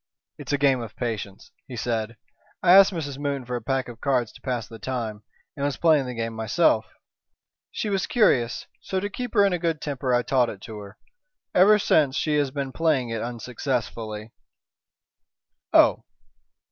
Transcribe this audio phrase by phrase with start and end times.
[0.39, 2.17] "It's a game of patience," he said.
[2.63, 3.19] "I asked Mrs.
[3.19, 5.21] Moon for a pack of cards to pass the time,
[5.55, 6.87] and was playing the game myself.
[7.69, 10.79] She was curious; so, to keep her in a good temper, I taught it to
[10.79, 10.97] her.
[11.53, 14.31] Ever since she has been playing it unsuccessfully."
[15.71, 16.03] "Oh!"